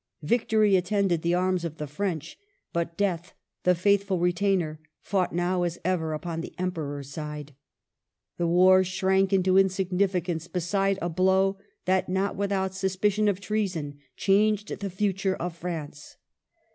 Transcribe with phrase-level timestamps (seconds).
[0.23, 2.39] Victory attended the arms of the French;
[2.73, 7.53] but, Death, the faithful retainer, fought now, as ever, upon the Emperor's side.
[8.39, 14.69] The war shrank into insignificance beside a blow that, not without suspicion of treason, changed
[14.79, 16.17] the future of France.